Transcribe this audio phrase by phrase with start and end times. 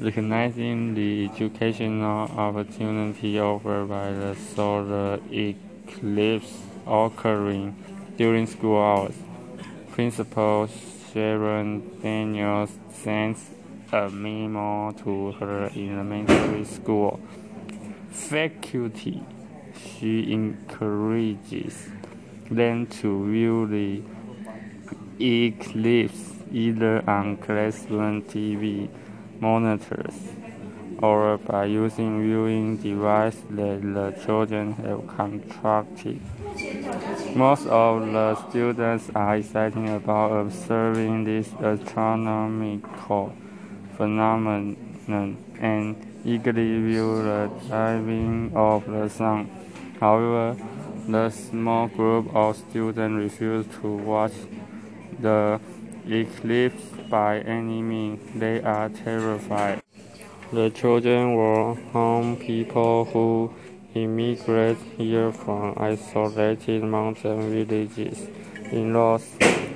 [0.00, 7.76] recognizing the educational opportunity offered by the solar eclipse occurring
[8.16, 9.14] during school hours.
[9.92, 10.68] Principal
[11.12, 13.50] Sharon Daniels sends
[13.92, 17.20] a memo to her elementary school
[18.08, 19.22] faculty.
[19.76, 21.88] She encourages
[22.50, 24.02] them to view the
[25.22, 28.88] eclipse either on classroom TV
[29.40, 30.14] monitors
[31.02, 36.20] or by using viewing devices that the children have contracted.
[37.34, 43.32] Most of the students are excited about observing this astronomical
[43.96, 44.76] phenomenon
[45.58, 49.48] and eagerly view the diving of the sun.
[49.98, 50.56] However,
[51.08, 54.32] the small group of students refuse to watch
[55.18, 55.60] the
[56.08, 58.20] eclipse by any means.
[58.34, 59.82] They are terrified.
[60.52, 63.54] The children were Hmong people who
[63.94, 68.28] immigrate here from isolated mountain villages
[68.70, 69.24] in Laos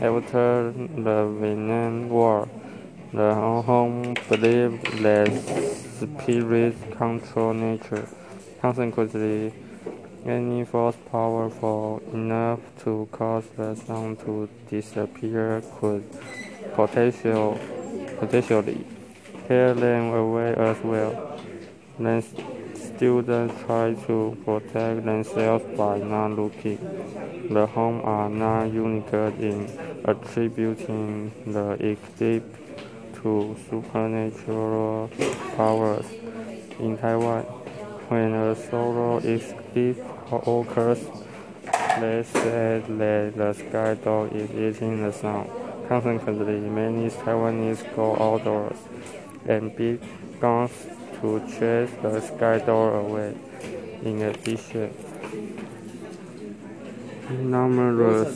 [0.00, 2.48] after the Vietnam War.
[3.12, 5.28] The Hmong believed that
[6.00, 8.08] spirits control nature.
[8.60, 9.52] Consequently,
[10.26, 16.04] any force powerful enough to cause the sun to disappear could
[16.74, 17.58] potential,
[18.18, 18.84] potentially
[19.48, 21.38] tear them away as well.
[21.98, 22.22] Then
[22.74, 26.78] students try to protect themselves by not looking.
[27.48, 29.68] The Hmong are not unique in
[30.04, 32.58] attributing the eclipse
[33.22, 35.10] to supernatural
[35.56, 36.06] powers.
[36.78, 37.42] In Taiwan,
[38.08, 41.00] when a solar eclipse occurs,
[42.00, 45.48] they say that the sky dog is eating the sun.
[45.88, 48.78] Consequently, many Taiwanese go outdoors
[49.46, 50.00] and beat
[50.40, 50.72] guns
[51.20, 53.34] to chase the sky dog away.
[54.02, 54.94] In addition,
[57.30, 58.34] numerous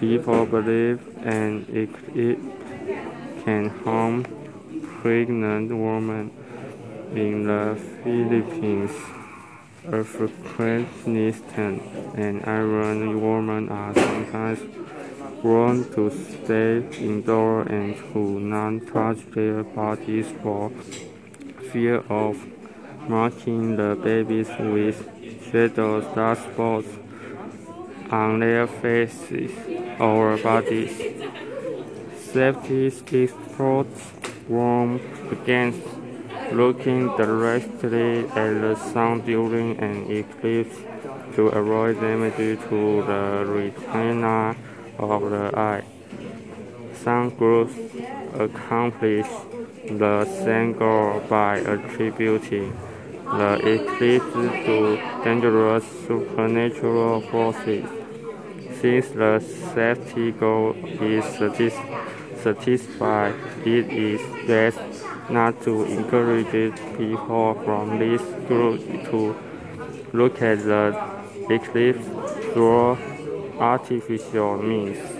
[0.00, 4.24] people believe an eclipse can harm
[5.00, 6.30] pregnant women
[7.14, 8.92] in the Philippines.
[9.92, 11.80] Afghanistan
[12.16, 14.60] and Iran women are sometimes
[15.44, 20.70] warned to stay indoors and to not touch their bodies for
[21.70, 22.36] fear of
[23.08, 25.08] marking the babies with
[25.50, 26.88] shadows dark spots
[28.10, 29.52] on their faces
[30.00, 30.96] or bodies.
[32.32, 34.12] Safety experts
[34.48, 35.95] warn against
[36.52, 40.76] looking directly at the sun during an eclipse
[41.34, 42.36] to avoid damage
[42.68, 44.56] to the retina
[44.98, 45.84] of the eye.
[46.94, 47.74] Some groups
[48.34, 49.26] accomplish
[49.88, 52.76] the same goal by attributing
[53.24, 57.84] the eclipse to dangerous supernatural forces.
[58.80, 59.40] Since the
[59.74, 61.24] safety goal is
[62.42, 68.80] satisfied, it is best not to encourage people from this group
[69.10, 69.36] to
[70.12, 70.94] look at the
[71.50, 72.06] eclipse
[72.52, 72.98] through
[73.58, 75.15] artificial means.